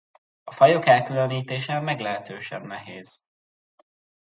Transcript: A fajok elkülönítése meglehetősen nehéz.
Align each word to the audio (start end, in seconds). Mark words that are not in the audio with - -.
A 0.43 0.51
fajok 0.51 0.85
elkülönítése 0.85 1.79
meglehetősen 1.79 2.61
nehéz. 2.65 3.21